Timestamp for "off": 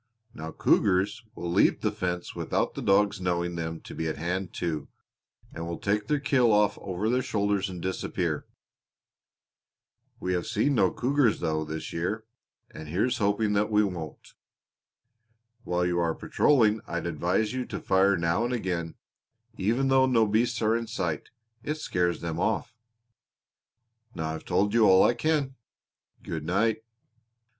6.51-6.75, 22.39-22.73